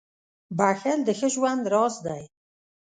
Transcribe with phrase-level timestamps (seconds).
[0.57, 2.23] •بښل د ښه ژوند راز دی.